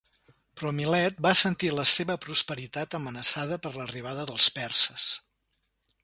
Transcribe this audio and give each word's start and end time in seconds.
Però 0.59 0.69
Milet 0.77 1.19
va 1.25 1.33
sentir 1.41 1.67
la 1.79 1.83
seva 1.89 2.15
prosperitat 2.23 2.97
amenaçada 2.99 3.59
per 3.67 3.73
l'arribada 3.75 4.25
dels 4.31 4.49
perses. 4.59 5.11